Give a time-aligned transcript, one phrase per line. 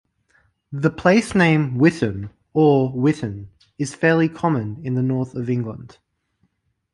[0.71, 5.99] The place name "Witton" or "Whitton" is fairly common in the north of England.